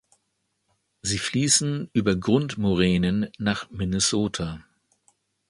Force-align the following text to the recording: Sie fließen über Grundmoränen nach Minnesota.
Sie 1.03 1.19
fließen 1.19 1.91
über 1.93 2.15
Grundmoränen 2.15 3.29
nach 3.37 3.69
Minnesota. 3.69 4.65